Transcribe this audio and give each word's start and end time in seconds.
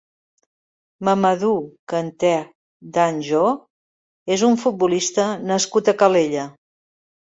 Mamadou 1.09 1.59
Kanteh 1.93 2.49
Danjo 2.97 3.45
és 4.39 4.49
un 4.51 4.61
futbolista 4.67 5.31
nascut 5.55 5.97
a 5.97 6.01
Calella. 6.05 6.53